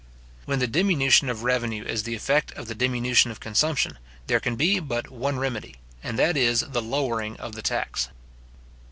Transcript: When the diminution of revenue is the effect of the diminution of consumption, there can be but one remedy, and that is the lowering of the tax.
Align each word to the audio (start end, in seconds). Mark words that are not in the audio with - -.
When 0.45 0.57
the 0.57 0.65
diminution 0.65 1.29
of 1.29 1.43
revenue 1.43 1.85
is 1.85 2.01
the 2.01 2.15
effect 2.15 2.51
of 2.53 2.65
the 2.67 2.73
diminution 2.73 3.29
of 3.29 3.39
consumption, 3.39 3.99
there 4.25 4.39
can 4.39 4.55
be 4.55 4.79
but 4.79 5.11
one 5.11 5.37
remedy, 5.37 5.75
and 6.03 6.17
that 6.17 6.35
is 6.35 6.61
the 6.61 6.81
lowering 6.81 7.37
of 7.37 7.53
the 7.53 7.61
tax. 7.61 8.09